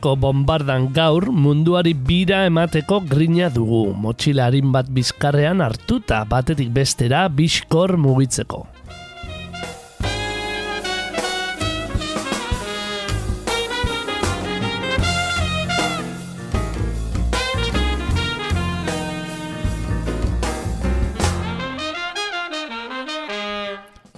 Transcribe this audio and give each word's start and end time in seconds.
Urpeko 0.00 0.16
bombardan 0.16 0.92
gaur 0.94 1.28
munduari 1.28 1.92
bira 1.92 2.46
emateko 2.46 3.00
grina 3.00 3.50
dugu, 3.50 3.92
motxilarin 3.92 4.72
bat 4.72 4.88
bizkarrean 4.88 5.60
hartuta 5.60 6.24
batetik 6.24 6.72
bestera 6.72 7.28
biskor 7.28 7.96
mugitzeko. 7.98 8.79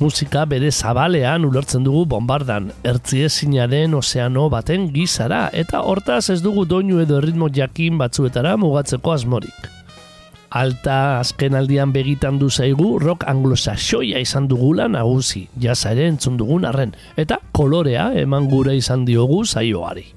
Musika 0.02 0.42
bere 0.50 0.70
zabalean 0.74 1.44
ulertzen 1.46 1.84
dugu 1.86 2.02
bombardan, 2.10 2.72
ertziezinaren 2.90 3.94
ozeano 3.94 4.48
baten 4.50 4.88
gizara, 4.94 5.44
eta 5.52 5.84
hortaz 5.86 6.24
ez 6.34 6.40
dugu 6.42 6.64
doinu 6.66 6.98
edo 7.04 7.20
erritmo 7.20 7.46
jakin 7.54 8.00
batzuetara 8.00 8.56
mugatzeko 8.58 9.12
asmorik. 9.14 9.68
Alta 10.62 10.96
azken 11.20 11.54
aldian 11.54 11.94
begitan 11.94 12.40
du 12.40 12.50
zaigu 12.50 12.96
rock 12.98 13.22
anglosaxoia 13.30 14.18
izan 14.26 14.48
dugula 14.50 14.88
nagusi, 14.90 15.46
jazare 15.62 16.08
entzun 16.10 16.34
dugun 16.40 16.66
arren, 16.66 16.96
eta 17.16 17.38
kolorea 17.54 18.10
eman 18.24 18.50
gure 18.50 18.74
izan 18.76 19.06
diogu 19.06 19.44
zaioari. 19.46 20.08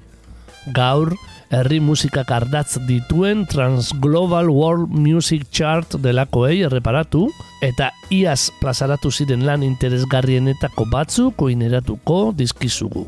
Gaur, 0.74 1.14
herri 1.50 1.78
musikak 1.80 2.30
ardatz 2.30 2.78
dituen 2.88 3.44
Transglobal 3.50 4.50
World 4.50 4.90
Music 4.90 5.46
Chart 5.50 5.98
delakoei 6.02 6.62
erreparatu, 6.66 7.26
eta 7.62 7.90
iaz 8.14 8.50
plazaratu 8.60 9.10
ziren 9.10 9.46
lan 9.46 9.62
interesgarrienetako 9.66 10.88
batzuk 10.92 11.46
oineratuko 11.48 12.32
dizkizugu. 12.36 13.06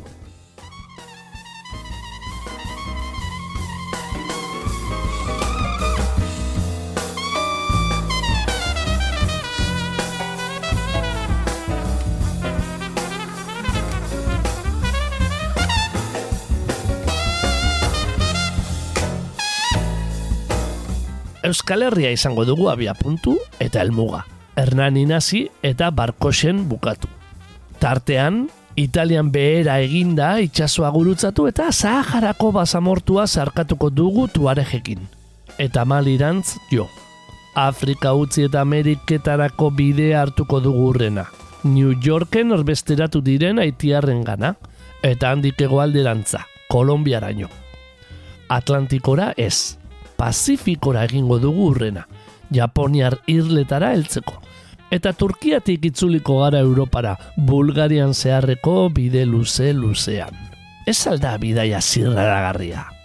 Euskal 21.59 21.83
Herria 21.83 22.13
izango 22.15 22.45
dugu 22.47 22.69
abia 22.71 22.93
puntu 22.95 23.33
eta 23.59 23.81
helmuga. 23.83 24.21
Hernani 24.55 25.03
nazi 25.11 25.49
eta 25.67 25.89
barkosen 25.91 26.61
bukatu. 26.71 27.09
Tartean, 27.83 28.45
Italian 28.79 29.33
behera 29.35 29.81
eginda 29.83 30.37
itxasoa 30.39 30.93
gurutzatu 30.95 31.49
eta 31.51 31.73
Saharako 31.75 32.53
basamortua 32.55 33.27
zarkatuko 33.27 33.91
dugu 33.91 34.29
tuarejekin. 34.29 35.03
Eta 35.59 35.83
malirantz 35.85 36.55
jo. 36.71 36.87
Afrika 37.59 38.15
utzi 38.15 38.47
eta 38.47 38.63
Ameriketarako 38.63 39.73
bidea 39.75 40.23
hartuko 40.23 40.61
dugu 40.63 40.87
urrena. 40.93 41.27
New 41.65 41.91
Yorken 41.99 42.55
orbesteratu 42.55 43.19
diren 43.19 43.59
haitiarren 43.59 44.23
gana, 44.23 44.55
eta 45.03 45.35
handik 45.35 45.59
egoalderantza, 45.67 46.45
Kolombiaraino. 46.71 47.51
Atlantikora 48.49 49.33
ez, 49.37 49.75
Pazifikora 50.19 51.05
egingo 51.07 51.39
dugu 51.39 51.69
urrena, 51.71 52.09
Japoniar 52.51 53.21
irletara 53.31 53.93
heltzeko. 53.95 54.41
Eta 54.91 55.13
Turkiatik 55.13 55.85
itzuliko 55.93 56.41
gara 56.43 56.59
Europara, 56.65 57.15
Bulgarian 57.37 58.15
zeharreko 58.15 58.89
bide 58.91 59.25
luze 59.29 59.73
luzean. 59.73 60.35
Ez 60.89 61.07
alda 61.07 61.37
bidaia 61.39 61.81
zirraragarria. 61.81 62.98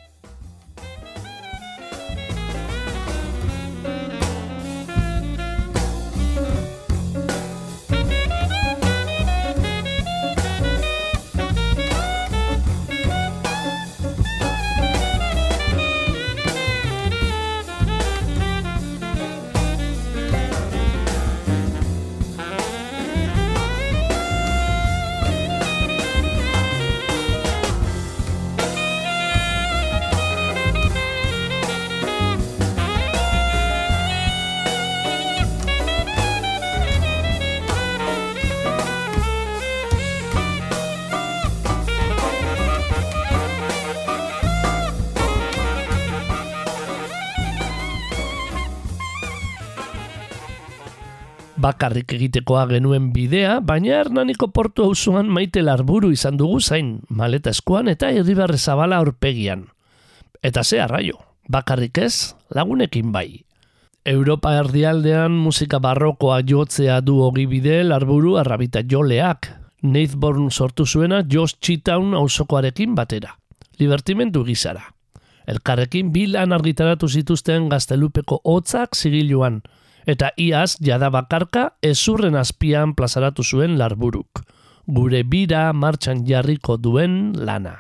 Bakarrik 51.64 52.12
egitekoa 52.18 52.66
genuen 52.72 53.12
bidea, 53.16 53.60
baina 53.64 54.02
Hernaniko 54.02 54.50
portu 54.52 54.84
auzoan 54.90 55.30
maite 55.32 55.64
larburu 55.64 56.12
izan 56.12 56.38
dugu 56.40 56.60
zain, 56.60 56.98
maleta 57.10 57.54
eskuan 57.56 57.92
eta 57.92 58.12
irribarre 58.12 58.60
zabala 58.60 59.00
aurpegian. 59.00 59.70
Eta 60.44 60.64
ze 60.64 60.82
arraio, 60.84 61.20
bakarrik 61.48 61.98
ez, 62.04 62.36
lagunekin 62.52 63.12
bai. 63.16 63.44
Europa 64.04 64.52
erdialdean 64.60 65.32
musika 65.32 65.80
barrokoa 65.80 66.42
jotzea 66.44 67.00
du 67.02 67.22
hogi 67.24 67.46
bide 67.48 67.84
larburu 67.88 68.36
arrabita 68.42 68.84
joleak, 68.84 69.48
Neithborn 69.84 70.50
sortu 70.52 70.86
zuena 70.86 71.24
Josh 71.28 71.58
Chitown 71.60 72.14
auzokoarekin 72.16 72.96
batera. 72.96 73.34
Libertimendu 73.80 74.46
gizara. 74.48 74.86
Elkarrekin 75.48 76.14
bilan 76.16 76.56
argitaratu 76.56 77.10
zituzten 77.10 77.68
gaztelupeko 77.72 78.40
hotzak 78.48 78.96
zigiluan, 78.96 79.60
eta 80.06 80.32
iaz 80.38 80.78
jada 80.80 81.10
bakarka 81.10 81.70
ezurren 81.82 82.36
azpian 82.36 82.96
plazaratu 82.96 83.44
zuen 83.44 83.78
larburuk. 83.78 84.44
Gure 84.88 85.24
bira 85.24 85.72
martxan 85.74 86.26
jarriko 86.28 86.78
duen 86.78 87.34
lana. 87.38 87.78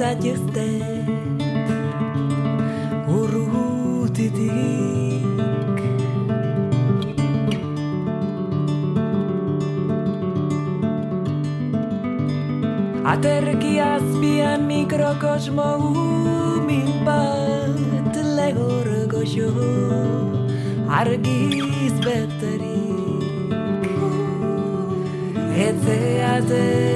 Zaitezte 0.00 0.66
urrutitik. 3.16 4.48
Aterki 13.12 13.74
azpian 13.84 14.60
mikrokosmo 14.70 15.70
umil 15.92 16.92
bat 17.04 18.14
legor 18.38 18.88
goxo 19.12 19.50
argiz 21.00 21.94
beterik. 22.06 23.24
Etzeate 25.68 26.89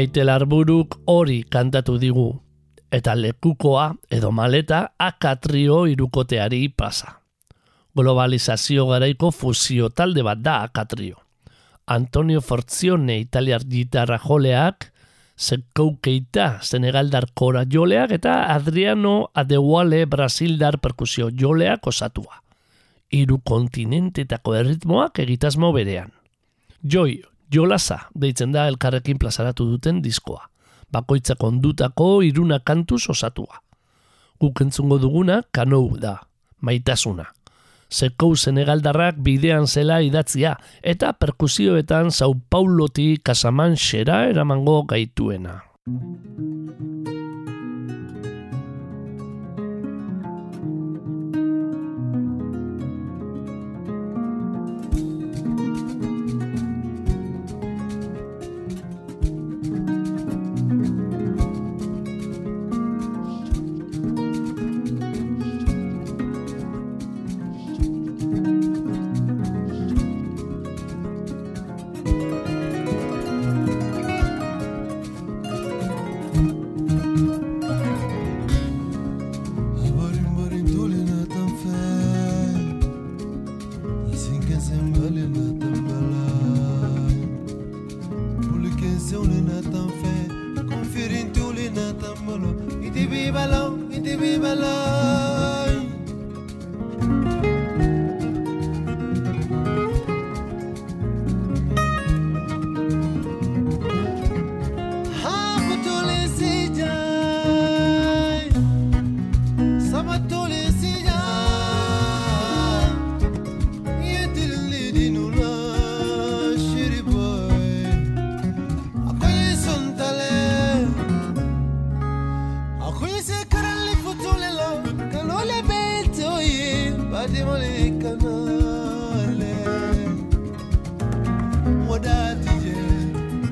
Maite 0.00 0.22
Larburuk 0.24 0.94
hori 1.12 1.42
kantatu 1.44 1.98
digu, 2.00 2.30
eta 2.88 3.12
lekukoa 3.12 3.90
edo 4.08 4.30
maleta 4.32 4.78
akatrio 4.96 5.82
irukoteari 5.92 6.70
pasa. 6.72 7.18
Globalizazio 7.92 8.86
garaiko 8.88 9.28
fusio 9.30 9.90
talde 9.92 10.24
bat 10.24 10.40
da 10.40 10.54
akatrio. 10.64 11.18
Antonio 11.84 12.40
Forzione 12.40 13.18
italiar 13.20 13.66
gitarra 13.68 14.16
joleak, 14.24 14.86
Zekou 15.36 15.98
Keita 16.00 16.62
Senegaldar 16.62 17.26
kora 17.34 17.66
joleak 17.68 18.14
eta 18.16 18.54
Adriano 18.54 19.28
Adewale 19.34 20.06
Brasildar 20.06 20.78
perkusio 20.80 21.28
joleak 21.28 21.86
osatua. 21.92 22.40
Hiru 23.12 23.42
kontinentetako 23.44 24.56
erritmoak 24.62 25.20
egitasmo 25.26 25.74
berean. 25.76 26.14
Joi, 26.80 27.20
jolasa 27.52 27.98
deitzen 28.14 28.52
da 28.52 28.66
elkarrekin 28.68 29.18
plazaratu 29.18 29.66
duten 29.70 30.02
diskoa. 30.02 30.46
Bakoitzak 30.92 31.42
ondutako 31.44 32.22
iruna 32.26 32.58
kantuz 32.60 33.04
osatua. 33.10 33.60
Guk 34.40 34.60
entzungo 34.60 34.98
duguna 34.98 35.42
kanou 35.52 35.96
da, 36.00 36.16
maitasuna. 36.60 37.26
Zekou 37.90 38.36
Senegaldarrak 38.36 39.18
bidean 39.18 39.66
zela 39.66 39.98
idatzia 40.00 40.54
eta 40.82 41.12
perkusioetan 41.12 42.10
Sao 42.14 42.34
Pauloti 42.34 43.18
Casamanxera 43.22 44.24
eramango 44.30 44.82
gaituena. 44.86 45.60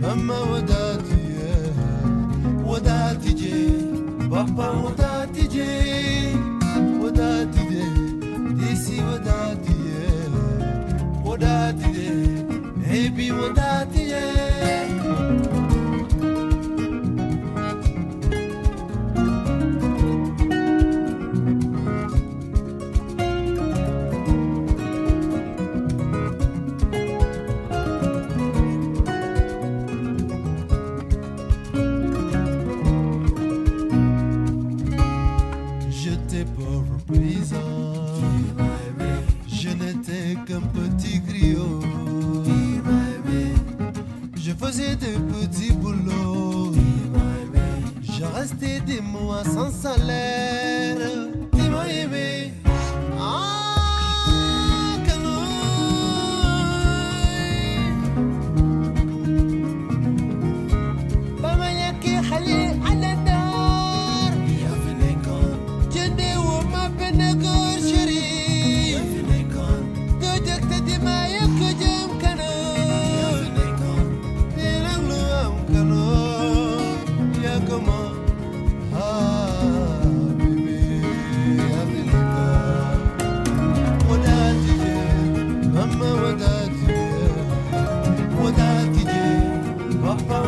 ماما 0.09 0.41
ودعتي 0.41 1.37
ودعتي 2.65 3.33
جي 3.33 3.69
بابا 4.31 4.69
ودعتي 4.71 5.47
جي 5.47 6.37
ودعتي 7.03 7.69
جي 7.71 7.85
ديسي 8.55 9.05
ودعتي 9.05 9.77
ودعتي 11.25 11.93
جي 11.93 12.11
هيبي 12.87 13.33
ودعتي 13.33 13.88
faisais 44.69 44.97
de 44.97 45.19
petits 45.33 45.73
boulots. 45.73 46.73
Je 48.03 48.25
restais 48.25 48.81
des 48.81 49.01
mois 49.01 49.43
sans 49.45 49.71
salaire. 49.71 50.78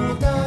all 0.01 0.15
down. 0.15 0.40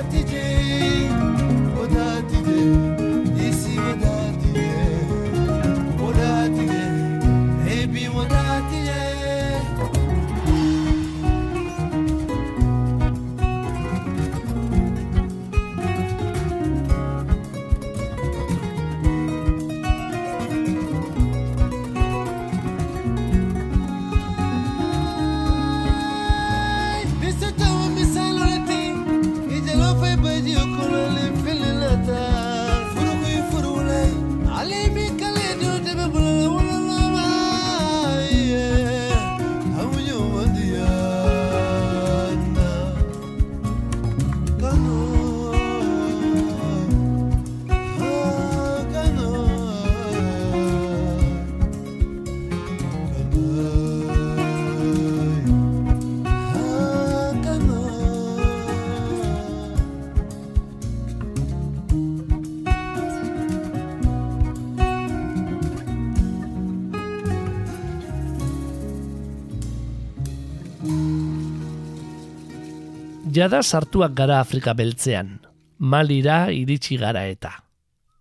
Jada 73.34 73.63
sartuak 73.63 74.12
gara 74.13 74.40
Afrika 74.44 74.75
beltzean, 74.78 75.40
Malira 75.80 76.52
iritsi 76.54 77.00
gara 77.02 77.24
eta. 77.25 77.50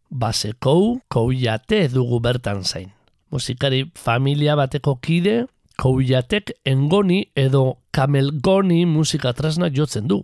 Basekou, 0.08 1.02
kouyate 1.12 1.80
dugu 1.92 2.20
bertan 2.24 2.62
zain. 2.64 2.86
Musikari 3.28 3.82
familia 3.92 4.54
bateko 4.56 4.94
kide, 5.04 5.34
kouyatek 5.76 6.54
engoni 6.64 7.26
edo 7.36 7.82
kamelgoni 7.92 8.86
musika 8.86 9.34
tresna 9.36 9.68
jotzen 9.68 10.08
du. 10.08 10.22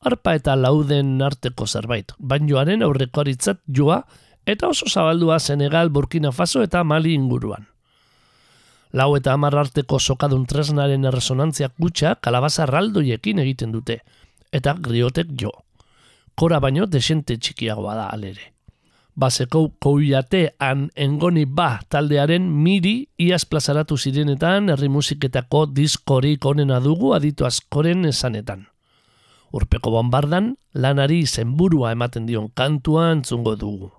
Arpa 0.00 0.38
eta 0.38 0.56
lauden 0.56 1.20
arteko 1.20 1.66
zerbait, 1.66 2.14
banjoaren 2.18 2.86
aurrekoritzat 2.86 3.60
joa 3.68 4.00
eta 4.46 4.72
oso 4.72 4.88
zabaldua 4.88 5.40
Senegal, 5.40 5.90
Burkina 5.90 6.32
Faso 6.32 6.62
eta 6.62 6.84
Mali 6.84 7.12
inguruan. 7.18 7.68
Lau 8.92 9.12
eta 9.16 9.32
hamar 9.32 9.56
arteko 9.56 9.98
sokadun 9.98 10.46
tresnaren 10.46 11.04
erresonantziak 11.08 11.72
gutxa 11.80 12.16
kalabaza 12.20 12.66
raldoiekin 12.68 13.38
egiten 13.40 13.72
dute, 13.72 14.00
eta 14.52 14.74
griotek 14.78 15.32
jo. 15.40 15.50
Kora 16.36 16.60
baino 16.60 16.86
desente 16.86 17.36
txikiagoa 17.36 17.94
da 17.96 18.08
alere. 18.12 18.52
Baseko 19.14 19.66
kouiate 19.82 20.54
han 20.58 20.86
engoni 20.96 21.44
ba 21.44 21.82
taldearen 21.92 22.46
miri 22.64 22.94
iaz 23.20 23.44
plazaratu 23.44 23.98
zirenetan 23.98 24.72
herri 24.72 24.88
musiketako 24.88 25.66
diskorik 25.66 26.46
onena 26.48 26.80
dugu 26.80 27.12
aditu 27.12 27.44
askoren 27.44 28.06
esanetan. 28.08 28.64
Urpeko 29.52 29.90
bombardan 29.92 30.54
lanari 30.72 31.26
zenburua 31.26 31.92
ematen 31.92 32.26
dion 32.26 32.48
kantua 32.54 33.10
entzungo 33.12 33.56
dugu. 33.56 33.90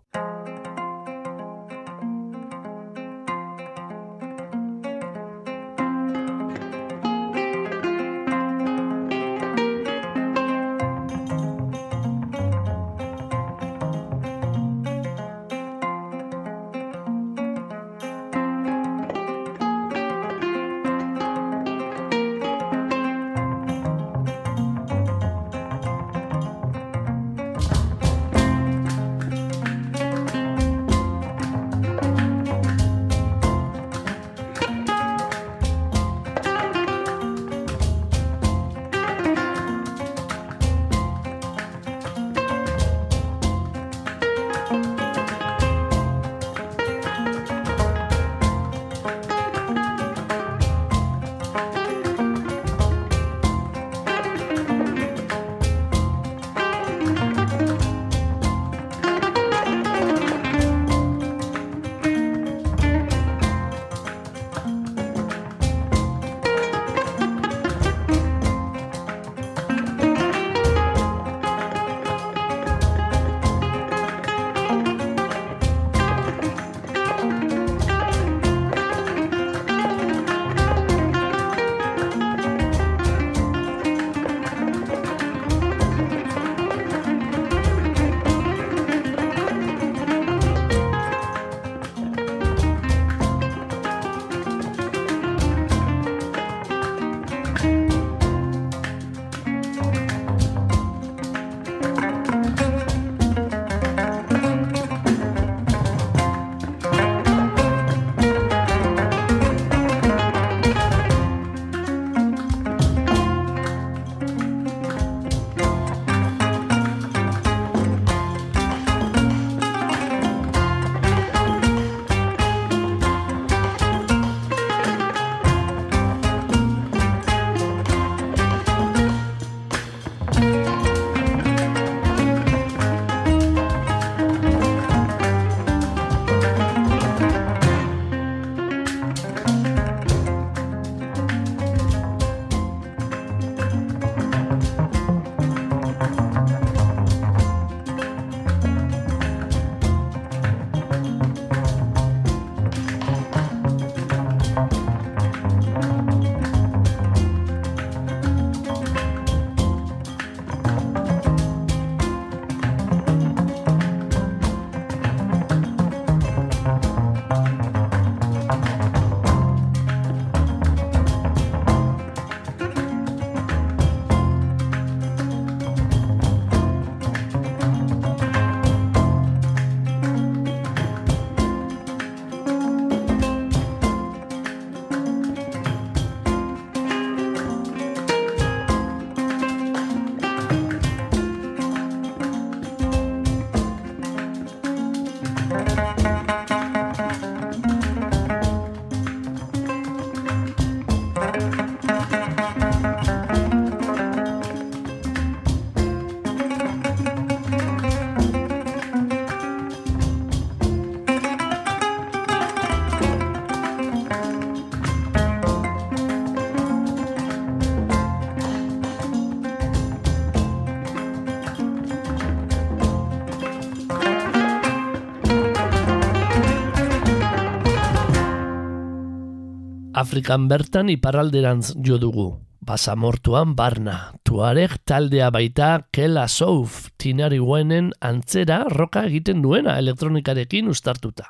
Afrikan 230.04 230.50
bertan 230.52 230.90
iparralderantz 230.92 231.78
jo 231.80 231.96
dugu. 231.98 232.28
Basamortuan 232.64 233.54
barna, 233.56 234.14
tuareg 234.24 234.76
taldea 234.88 235.30
baita 235.32 235.70
Kela 235.96 236.26
Souf 236.28 236.90
tinari 237.00 237.40
guenen 237.40 237.92
antzera 238.00 238.64
roka 238.72 239.06
egiten 239.08 239.42
duena 239.44 239.78
elektronikarekin 239.80 240.68
ustartuta. 240.72 241.30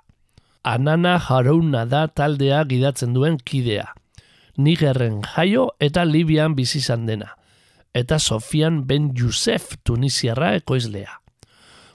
Anana 0.64 1.16
Harouna 1.20 1.86
da 1.86 2.08
taldea 2.08 2.64
gidatzen 2.70 3.14
duen 3.14 3.38
kidea. 3.38 3.88
Nigerren 4.58 5.22
jaio 5.36 5.70
eta 5.80 6.06
Libian 6.06 6.58
bizi 6.58 6.80
izan 6.82 7.06
dena. 7.06 7.34
Eta 7.94 8.20
Sofian 8.20 8.84
Ben 8.90 9.12
Youssef 9.14 9.78
Tunisiarra 9.84 10.54
ekoizlea. 10.62 11.20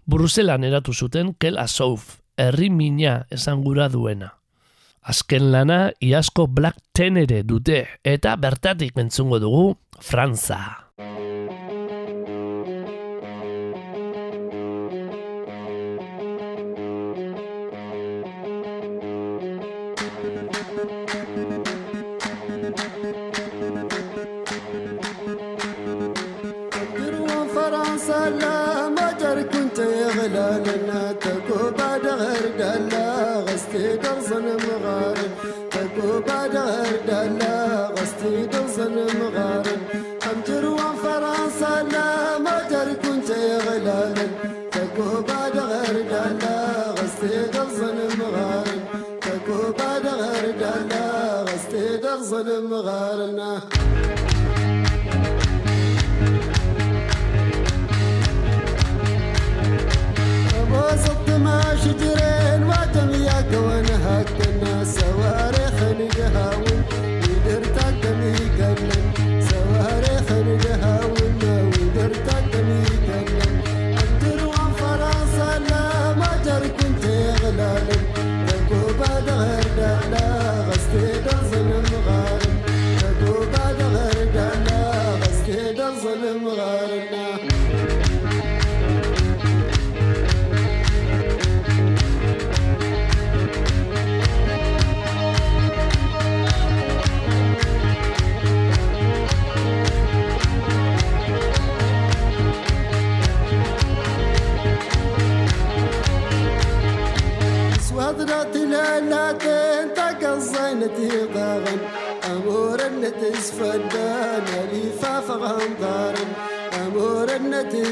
Bruselan 0.07 0.65
eratu 0.65 0.95
zuten 0.95 1.35
Kela 1.39 1.67
Souf, 1.67 2.19
herri 2.37 2.71
mina 2.71 3.25
esan 3.31 3.63
gura 3.63 3.89
duena. 3.89 4.35
Azken 5.09 5.47
lana 5.53 5.79
iasko 6.05 6.45
Black 6.53 6.77
Tenere 6.93 7.41
dute 7.41 7.79
eta 8.05 8.35
bertatik 8.37 8.93
mentzungo 8.99 9.39
dugu 9.41 9.63
Franza. 10.05 10.88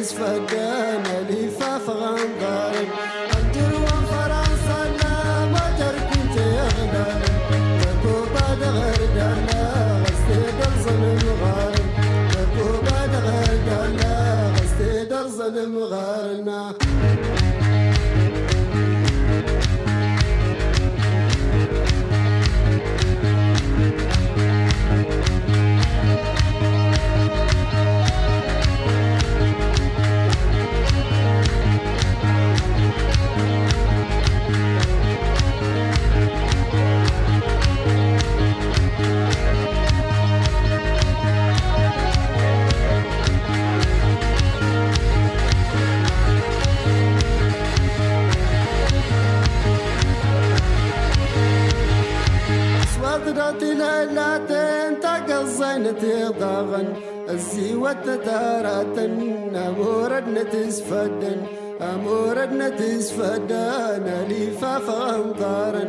is 0.07 0.13
for 0.13 0.47
good. 0.47 0.66
تتاراتن 58.05 59.57
أموردنا 59.57 60.43
تسفدن 60.43 61.37
أموردنا 61.95 62.69
تسفدن 62.69 64.07
أليفا 64.21 64.79
فغنقارن 64.79 65.89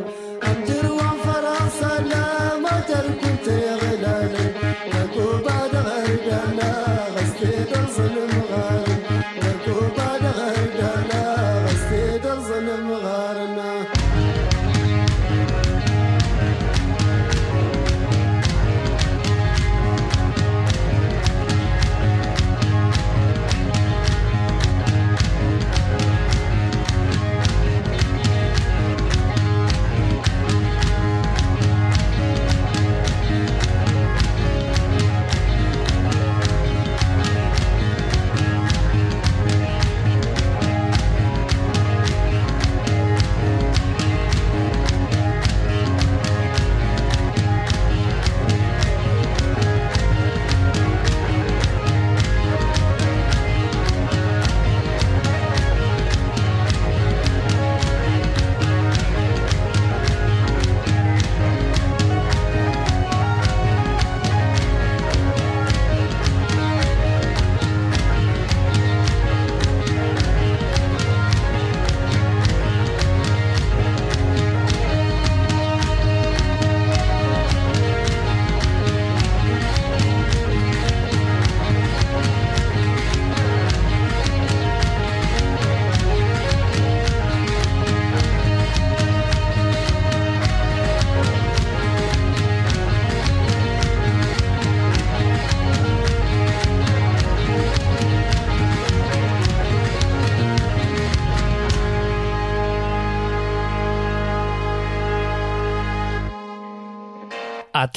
أمجر 0.50 0.92
وفرا 0.92 1.56
سلامة 1.80 2.90
كنت 3.22 3.46
يغدن 3.48 3.97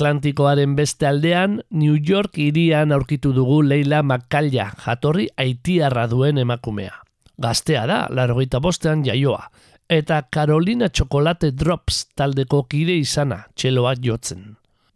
Atlantikoaren 0.02 0.76
beste 0.76 1.06
aldean, 1.06 1.60
New 1.70 1.94
York 1.94 2.40
irian 2.42 2.90
aurkitu 2.92 3.36
dugu 3.38 3.60
Leila 3.62 4.00
Makalla, 4.02 4.72
jatorri 4.82 5.28
haitiarra 5.38 6.08
duen 6.10 6.42
emakumea. 6.42 6.96
Gaztea 7.38 7.84
da, 7.86 8.00
larogeita 8.10 8.58
bostean 8.66 9.04
jaioa, 9.06 9.44
eta 9.86 10.24
Carolina 10.34 10.90
Chocolate 10.90 11.52
Drops 11.54 12.08
taldeko 12.18 12.64
kide 12.64 12.98
izana, 12.98 13.44
txeloa 13.54 13.94
jotzen. 14.02 14.56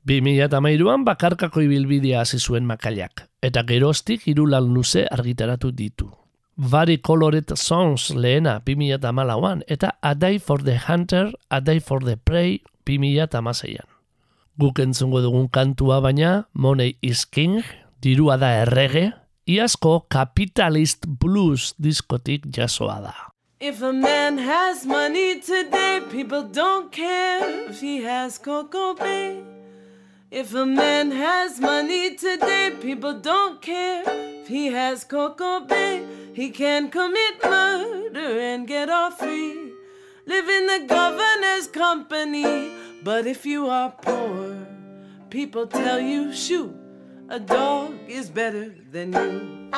2008an 0.09 1.05
bakarkako 1.05 1.61
ibilbidea 1.67 2.25
hasi 2.25 2.41
zuen 2.41 2.65
makallak, 2.65 3.27
eta 3.45 3.61
geroztik 3.61 4.25
irulan 4.27 4.73
luze 4.73 5.05
argitaratu 5.05 5.69
ditu. 5.69 6.09
Vari 6.57 6.97
Colored 6.97 7.53
Songs 7.53 8.09
lehena 8.09 8.57
2008an, 8.65 9.67
eta 9.67 9.99
A 10.01 10.15
Day 10.15 10.39
for 10.39 10.63
the 10.63 10.81
Hunter, 10.87 11.29
A 11.51 11.61
Day 11.61 11.79
for 11.79 12.01
the 12.01 12.17
Prey 12.17 12.63
2008an. 12.89 13.94
Guk 14.57 14.79
entzungo 14.79 15.19
dugun 15.19 15.49
kantua 15.51 15.99
baina, 15.99 16.45
Money 16.53 16.95
is 17.01 17.25
King, 17.25 17.63
dirua 18.01 18.37
da 18.39 18.53
errege, 18.61 19.11
iazko 19.45 20.05
Capitalist 20.09 21.07
Blues 21.07 21.73
diskotik 21.77 22.47
jasoa 22.47 23.01
da. 23.03 23.13
If 23.59 23.81
a 23.81 23.91
man 23.91 24.37
has 24.37 24.85
money 24.85 25.41
today, 25.41 25.99
people 26.09 26.43
don't 26.43 26.89
care 26.89 27.67
if 27.69 27.81
he 27.81 28.03
has 28.03 28.37
Coco 28.37 28.93
Bay. 28.93 29.43
If 30.31 30.53
a 30.55 30.65
man 30.65 31.11
has 31.11 31.59
money 31.59 32.15
today, 32.15 32.71
people 32.81 33.19
don't 33.19 33.61
care 33.61 34.03
if 34.07 34.47
he 34.47 34.67
has 34.67 35.03
Coco 35.03 35.65
Bay. 35.67 36.05
He 36.33 36.49
can 36.49 36.89
commit 36.89 37.43
murder 37.43 38.39
and 38.39 38.65
get 38.65 38.89
off 38.89 39.19
free. 39.19 39.73
Live 40.25 40.49
in 40.49 40.67
the 40.67 40.85
governor's 40.87 41.67
company. 41.67 42.84
But 43.05 43.27
if 43.27 43.45
you 43.45 43.67
are 43.67 43.91
poor, 43.91 44.57
people 45.29 45.67
tell 45.67 45.99
you, 45.99 46.33
shoot, 46.33 46.75
a 47.29 47.39
dog 47.39 47.93
is 48.07 48.31
better 48.31 48.73
than 48.91 49.13
you. 49.13 49.69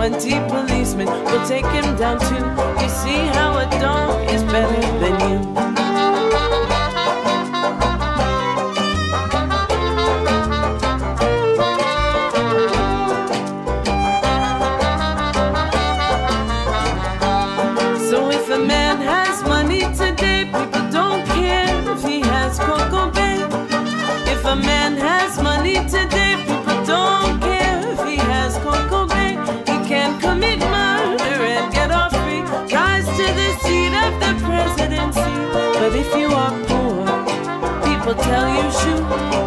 Twenty 0.00 0.30
policemen 0.48 1.08
will 1.08 1.46
take 1.46 1.66
him 1.66 1.94
down 1.96 2.18
too. 2.20 2.36
You 2.82 2.88
see 2.88 3.20
how 3.36 3.58
a 3.58 3.68
dog 3.78 4.30
is 4.30 4.42
better 4.44 4.80
than 4.98 5.30
you. 5.30 5.39
Tell 38.22 38.48
you, 38.54 38.70
shoot, 38.70 39.39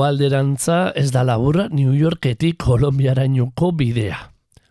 hegoalderantza 0.00 0.92
ez 0.96 1.10
da 1.12 1.20
laburra 1.22 1.66
New 1.68 1.92
Yorketik 1.92 2.56
Kolombiarainoko 2.64 3.68
bidea. 3.76 4.16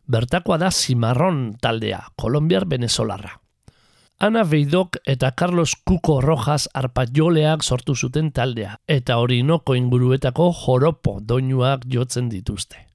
Bertakoa 0.09 0.57
da 0.57 0.71
Cimarron 0.71 1.53
taldea, 1.61 1.99
Kolombiar 2.17 2.65
Venezolarra. 2.65 3.35
Ana 4.19 4.43
Beidok 4.43 4.97
eta 5.05 5.31
Carlos 5.37 5.75
Cuco 5.85 6.19
Rojas 6.19 6.67
arpatjoleak 6.73 7.61
sortu 7.61 7.95
zuten 7.95 8.31
taldea, 8.31 8.79
eta 8.87 9.19
Orinoko 9.19 9.75
inguruetako 9.77 10.49
joropo 10.63 11.19
doinuak 11.21 11.85
jotzen 11.85 12.29
dituzte. 12.29 12.87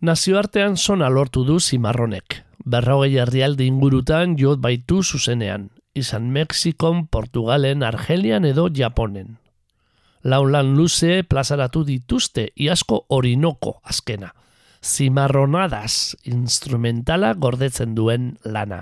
Nazioartean 0.00 0.78
zona 0.78 1.10
lortu 1.10 1.44
du 1.44 1.60
Cimarronek. 1.60 2.40
Berrogei 2.64 3.18
herrialde 3.18 3.68
ingurutan 3.68 4.38
jot 4.40 4.58
baitu 4.58 5.02
zuzenean, 5.02 5.68
izan 5.92 6.32
Mexikon, 6.32 7.06
Portugalen, 7.08 7.82
Argelian 7.82 8.46
edo 8.48 8.70
Japonen. 8.72 9.36
Lau 10.24 10.46
lan 10.48 10.70
luze 10.72 11.18
plazaratu 11.28 11.82
dituzte 11.84 12.46
iasko 12.56 13.02
Orinoko 13.12 13.74
azkena. 13.84 14.30
Zimarronadas 14.80 16.16
instrumentala 16.24 17.34
gordetzen 17.36 17.92
duen 17.94 18.32
lana. 18.44 18.80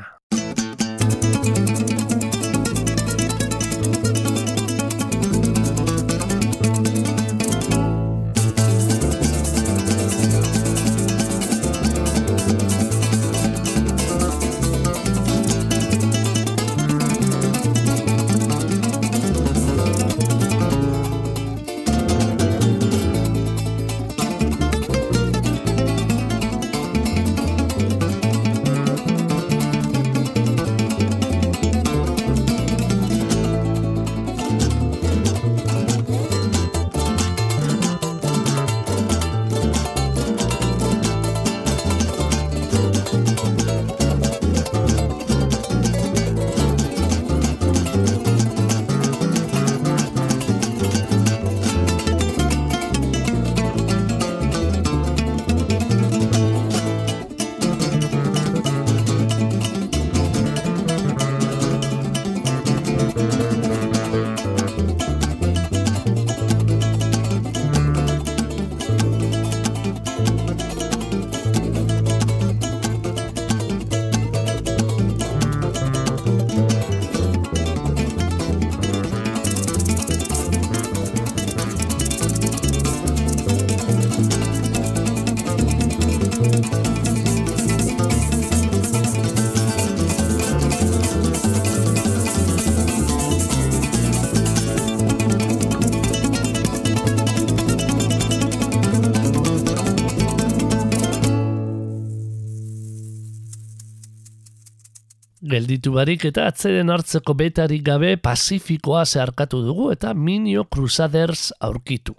Gelditu 105.53 105.91
barik 105.93 106.23
eta 106.25 106.47
atzeden 106.49 106.89
hartzeko 106.89 107.35
betarik 107.37 107.83
gabe 107.85 108.15
Pazifikoa 108.17 109.03
zeharkatu 109.05 109.59
dugu 109.67 109.91
eta 109.93 110.15
Minio 110.15 110.65
Crusaders 110.65 111.51
aurkitu. 111.61 112.15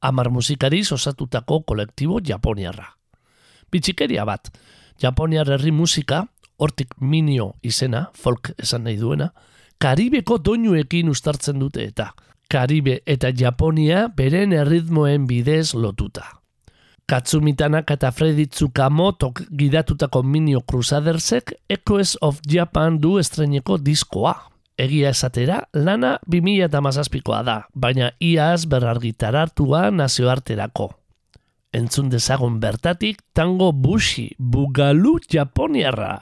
Amar 0.00 0.30
musikariz 0.30 0.92
osatutako 0.94 1.64
kolektibo 1.66 2.20
japoniarra. 2.22 2.86
Bitxikeria 3.72 4.22
bat, 4.28 4.52
japoniar 5.02 5.50
herri 5.50 5.72
musika, 5.74 6.28
hortik 6.56 6.94
Minio 7.00 7.54
izena, 7.62 8.04
folk 8.14 8.52
esan 8.54 8.86
nahi 8.86 9.00
duena, 9.02 9.32
Karibeko 9.82 10.38
doinuekin 10.38 11.10
ustartzen 11.10 11.58
dute 11.58 11.82
eta 11.90 12.12
Karibe 12.46 13.00
eta 13.04 13.32
Japonia 13.34 14.06
beren 14.14 14.54
erritmoen 14.54 15.26
bidez 15.26 15.74
lotuta. 15.74 16.43
Katsumitanak 17.06 17.90
eta 17.92 18.08
Freddy 18.16 18.46
Tsukamotok 18.46 19.42
gidatutako 19.52 20.22
Minio 20.22 20.62
Crusadersek 20.64 21.52
Echoes 21.68 22.16
of 22.20 22.40
Japan 22.48 22.96
du 23.00 23.18
estreneko 23.20 23.76
diskoa. 23.76 24.34
Egia 24.80 25.12
esatera, 25.12 25.60
lana 25.76 26.16
2000 26.26 26.64
eta 26.64 26.80
mazazpikoa 26.82 27.42
da, 27.46 27.58
baina 27.74 28.08
iaz 28.18 28.64
berargitarartua 28.66 29.90
nazioarterako. 29.94 30.88
Entzun 31.74 32.08
dezagun 32.10 32.56
bertatik 32.62 33.20
tango 33.34 33.70
bushi, 33.72 34.32
bugalu 34.38 35.18
japoniarra. 35.30 36.16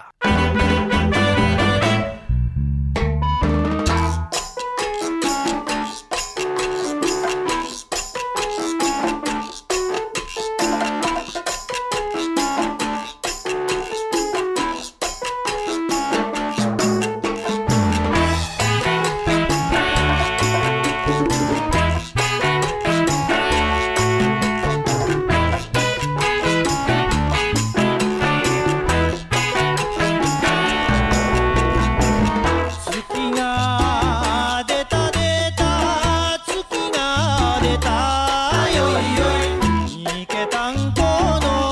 tampono 40.94 41.71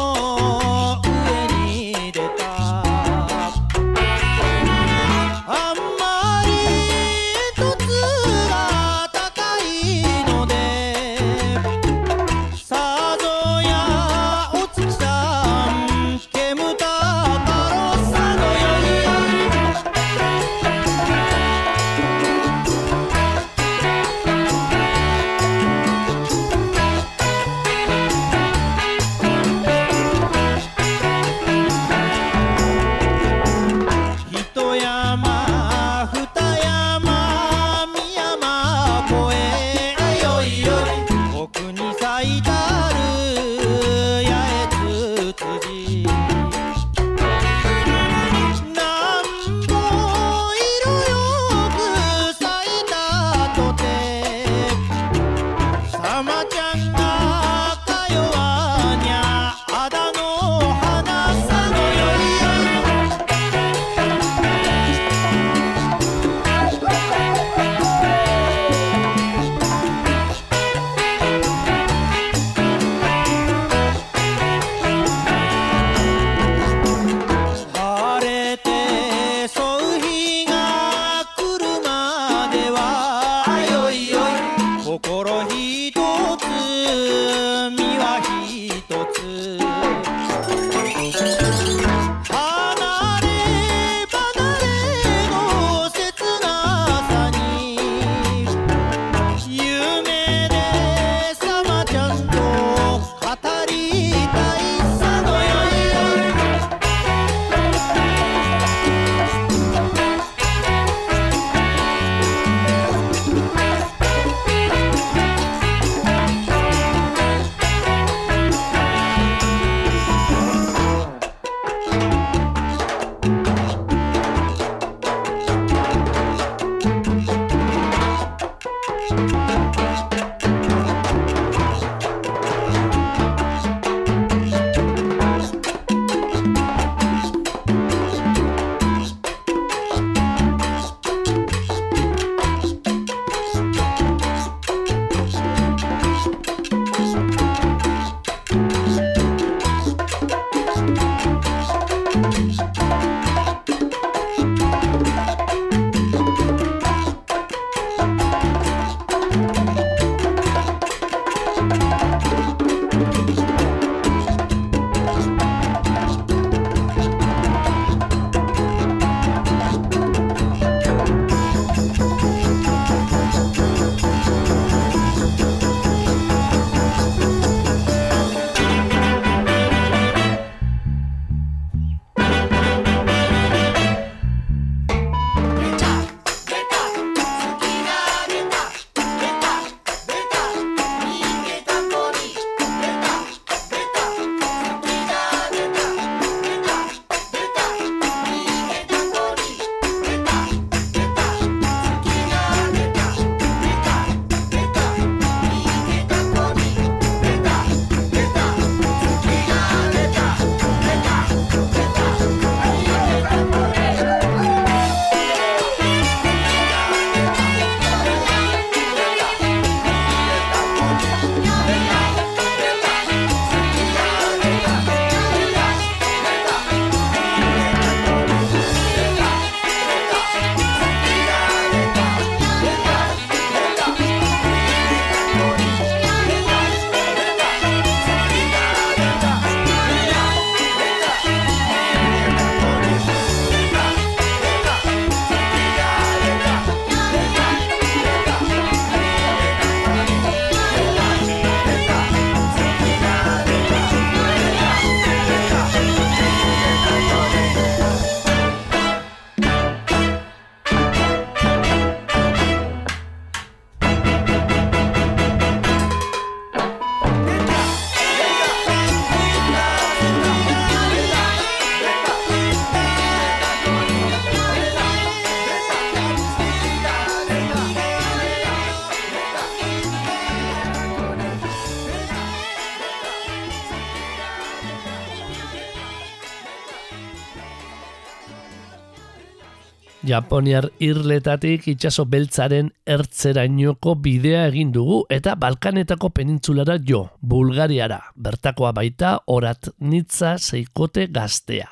Japoniar 290.10 290.66
irletatik 290.82 291.68
itxaso 291.70 292.04
beltzaren 292.10 292.70
ertzerainoko 292.94 293.92
bidea 294.02 294.46
egin 294.48 294.72
dugu 294.74 295.04
eta 295.16 295.36
Balkanetako 295.38 296.10
penintzulara 296.16 296.78
jo, 296.88 297.04
Bulgariara, 297.22 298.00
bertakoa 298.16 298.72
baita 298.74 299.12
orat 299.30 299.68
nitza 299.78 300.32
zeikote 300.38 301.06
gaztea. 301.14 301.68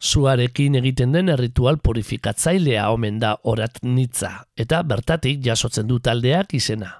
Zuarekin 0.00 0.76
egiten 0.80 1.16
den 1.16 1.32
erritual 1.32 1.78
purifikatzailea 1.80 2.90
omen 2.92 3.18
da 3.22 3.34
orat 3.44 3.80
nitza 3.82 4.32
eta 4.56 4.82
bertatik 4.82 5.40
jasotzen 5.46 5.88
du 5.88 6.00
taldeak 6.04 6.52
izena. 6.60 6.92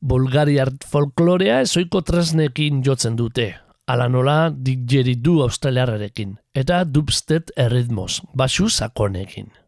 Bulgariar 0.00 0.74
folklorea 0.92 1.60
ezoiko 1.64 2.02
tresnekin 2.02 2.82
jotzen 2.84 3.16
dute, 3.16 3.54
ala 3.86 4.08
nola 4.08 4.50
du 4.52 5.40
australiarrekin, 5.42 6.36
eta 6.54 6.84
dubstet 6.84 7.52
erritmos, 7.56 8.20
basu 8.34 8.68
sakonekin. 8.68 9.61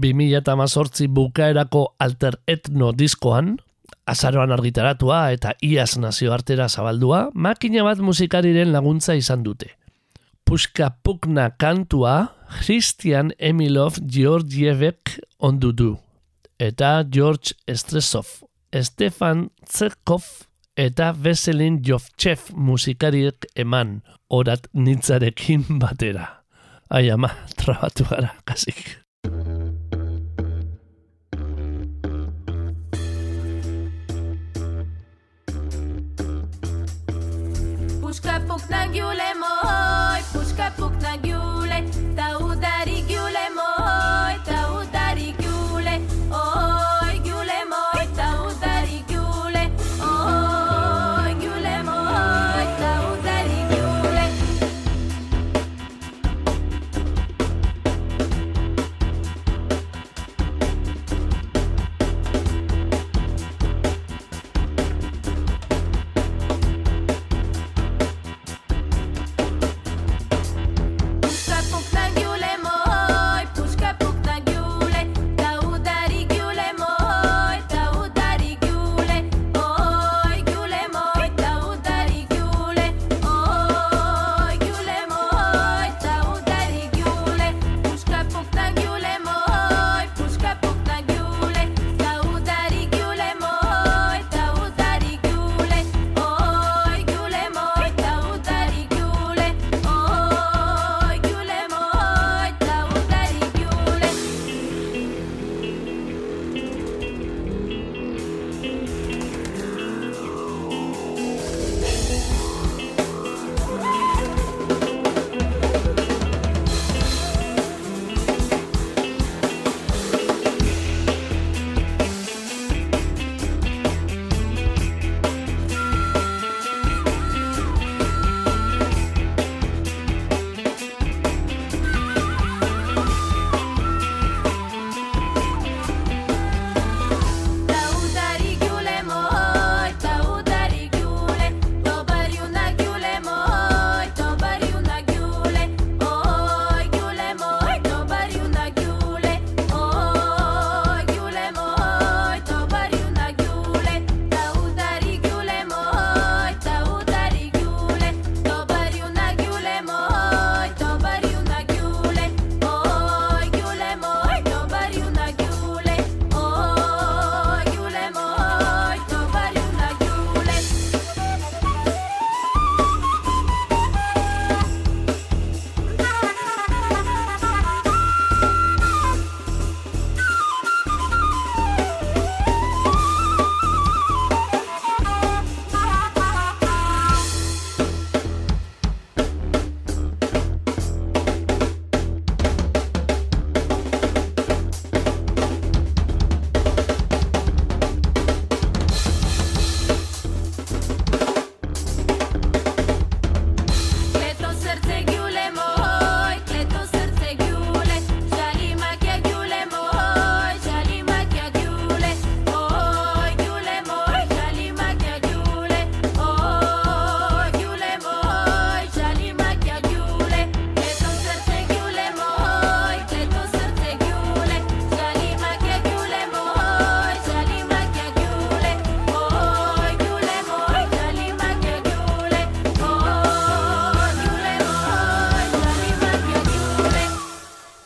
2018 0.00 1.08
bukaerako 1.14 1.84
alter 2.00 2.38
etno 2.48 2.92
diskoan, 2.96 3.58
azaroan 4.10 4.52
argitaratua 4.52 5.30
eta 5.34 5.54
iaz 5.62 5.94
nazioartera 6.00 6.68
zabaldua, 6.68 7.28
makina 7.34 7.84
bat 7.86 8.00
musikariren 8.02 8.72
laguntza 8.72 9.14
izan 9.14 9.44
dute. 9.46 9.70
Puska 10.44 10.90
Pukna 11.04 11.50
kantua 11.50 12.32
Christian 12.60 13.30
Emilov 13.38 14.00
Georgievek 14.02 15.20
ondu 15.38 15.72
du. 15.72 15.90
Eta 16.58 17.04
George 17.12 17.54
Estresov, 17.66 18.26
Stefan 18.74 19.48
Tsekov 19.64 20.24
eta 20.76 21.12
Veselin 21.12 21.80
Jovchev 21.86 22.50
musikariek 22.56 23.46
eman 23.54 24.00
orat 24.30 24.66
nintzarekin 24.74 25.66
batera. 25.82 26.26
Ai 26.90 27.06
ama, 27.14 27.30
trabatu 27.56 28.08
gara, 28.10 28.34
kasik. 28.44 28.98
Pukna 38.50 38.86
giule 38.88 39.34
moj, 39.38 40.22
puszka 40.32 40.70
pukna 40.76 41.16
giule, 41.16 41.29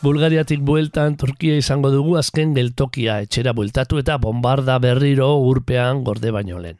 Bulgariatik 0.05 0.59
bueltan 0.61 1.15
Turkia 1.17 1.55
izango 1.57 1.89
dugu 1.89 2.11
azken 2.19 2.51
geltokia 2.53 3.15
etxera 3.25 3.55
bueltatu 3.57 3.97
eta 3.97 4.19
bombarda 4.21 4.75
berriro 4.77 5.31
urpean 5.41 6.03
gorde 6.05 6.29
baino 6.29 6.59
lehen. 6.61 6.77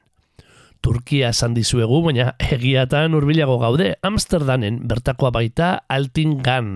Turkia 0.86 1.32
esan 1.34 1.56
dizuegu, 1.58 2.04
baina 2.06 2.36
egiatan 2.54 3.18
hurbilago 3.18 3.56
gaude, 3.64 3.96
Amsterdamen 4.06 4.78
bertakoa 4.86 5.32
baita 5.34 5.72
Altin 5.90 6.38
Gan, 6.46 6.70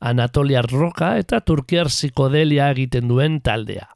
Anatoliar 0.00 0.66
Roka 0.72 1.12
eta 1.22 1.38
Turkiar 1.46 1.86
psikodelia 1.86 2.72
egiten 2.74 3.06
duen 3.06 3.38
taldea. 3.38 3.86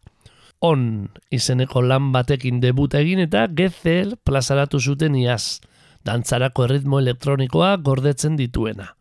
On 0.62 1.10
izeneko 1.34 1.82
lan 1.82 2.12
batekin 2.14 2.62
debuta 2.62 3.02
egin 3.02 3.26
eta 3.26 3.48
Gezel 3.50 4.14
plazaratu 4.22 4.78
zuten 4.78 5.18
iaz, 5.18 5.58
dantzarako 6.06 6.70
erritmo 6.70 7.02
elektronikoa 7.02 7.74
gordetzen 7.82 8.38
dituena. 8.38 8.92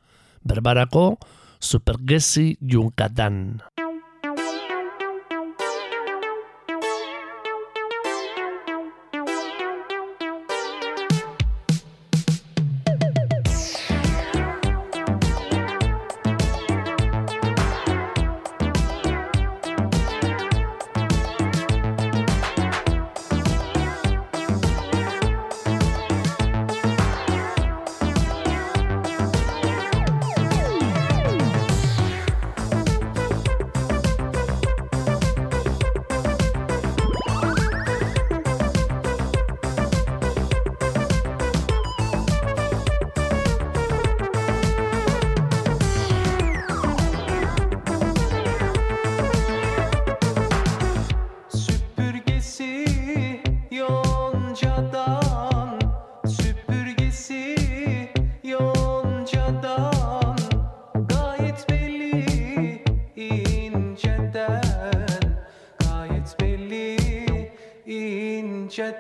Berbarako 0.42 1.20
Supergezi 1.60 2.58
Junkatan. 2.62 3.62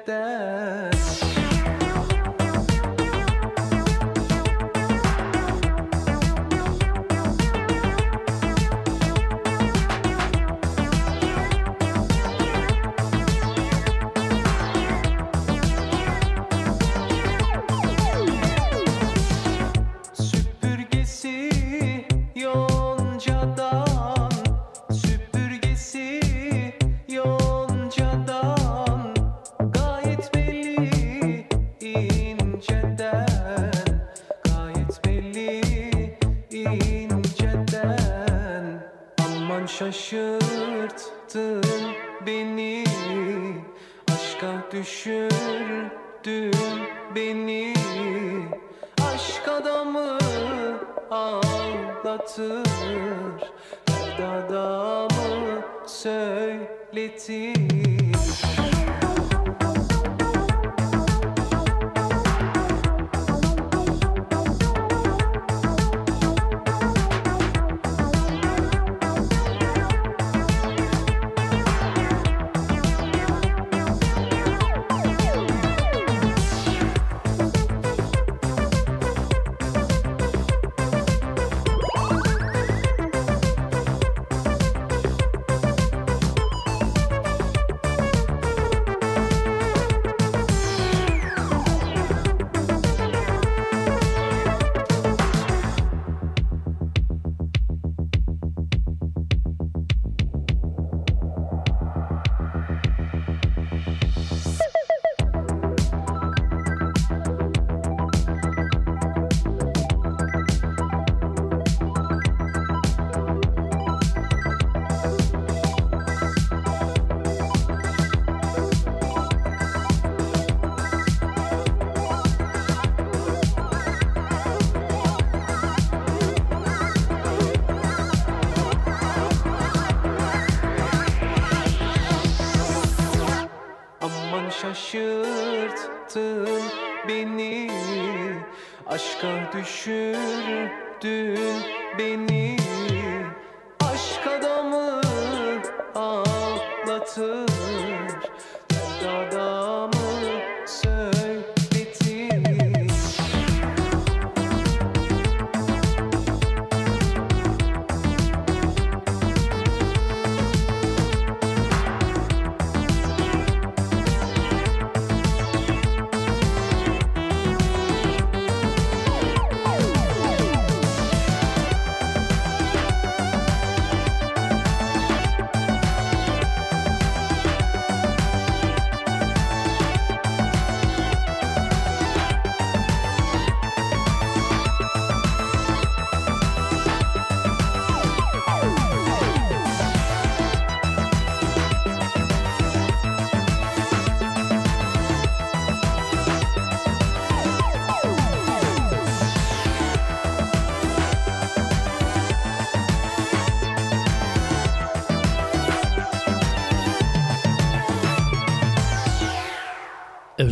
تَانٍ 0.05 0.94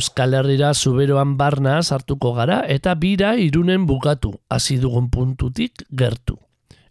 Euskal 0.04 0.34
Herrira 0.36 0.74
zuberoan 0.74 1.38
barna 1.40 1.78
sartuko 1.82 2.34
gara 2.36 2.58
eta 2.68 2.92
bira 3.00 3.38
irunen 3.40 3.86
bukatu, 3.88 4.34
hasi 4.52 4.76
dugun 4.76 5.08
puntutik 5.08 5.86
gertu. 5.96 6.36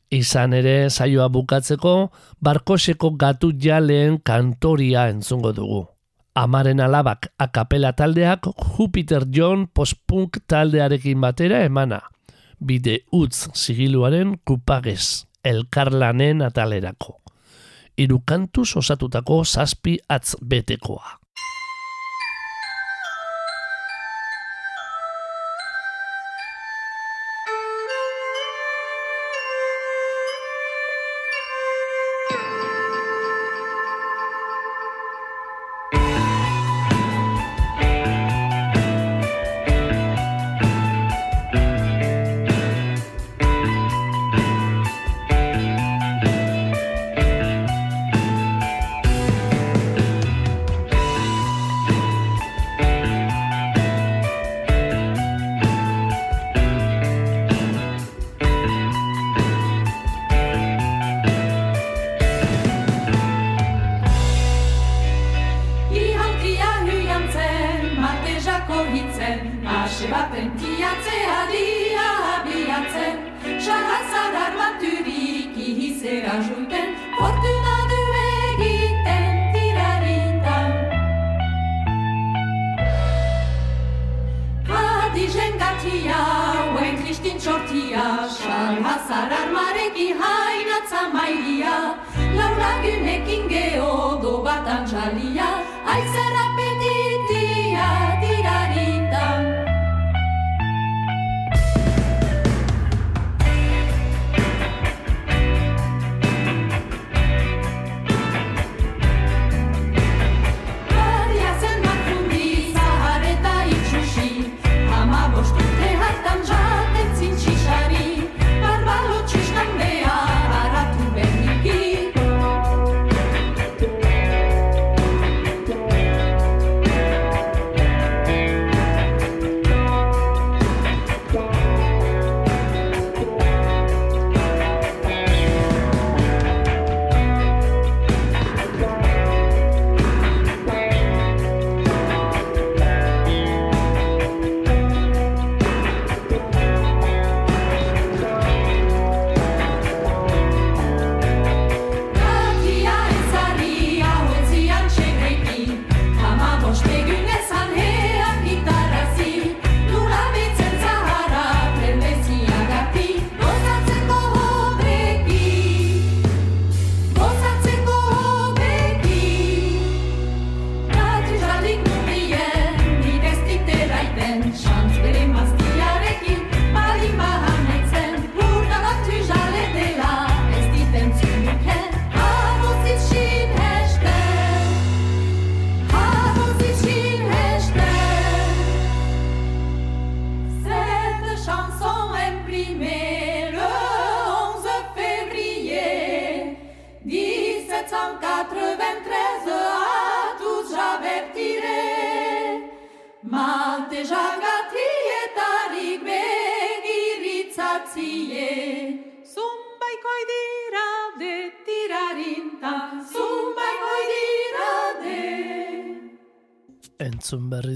Izan 0.09 0.55
ere 0.57 0.89
saioa 0.89 1.27
bukatzeko 1.29 1.93
barkoseko 2.41 3.11
gatu 3.21 3.53
jaleen 3.53 4.17
kantoria 4.25 5.11
entzungo 5.13 5.53
dugu. 5.53 5.83
Amaren 6.35 6.81
alabak 6.81 7.29
akapela 7.37 7.93
taldeak 7.93 8.49
Jupiter 8.79 9.29
John 9.29 9.67
postpunk 9.67 10.41
taldearekin 10.49 11.21
batera 11.21 11.61
emana. 11.69 12.01
Bide 12.65 13.03
utz 13.13 13.51
sigiluaren 13.53 14.39
kupagez, 14.45 15.27
elkarlanen 15.45 16.41
atalerako. 16.49 17.19
Hiru 17.99 18.23
kantuz 18.25 18.71
osatutako 18.81 19.45
zazpi 19.45 19.99
atz 20.09 20.39
betekoa. 20.41 21.22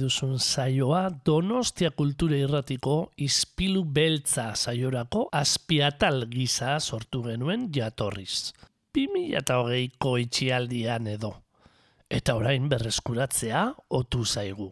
duzun 0.07 0.39
saioa 0.39 1.11
Donostia 1.27 1.91
Kultura 1.91 2.37
Irratiko 2.39 3.11
Izpilu 3.19 3.83
Beltza 3.85 4.53
saiorako 4.55 5.25
azpiatal 5.35 6.27
gisa 6.31 6.77
sortu 6.81 7.25
genuen 7.25 7.67
jatorriz. 7.75 8.53
2008ko 8.95 10.15
itxialdian 10.23 11.11
edo. 11.11 11.33
Eta 12.07 12.37
orain 12.39 12.69
berreskuratzea 12.71 13.67
otu 13.99 14.23
zaigu. 14.25 14.71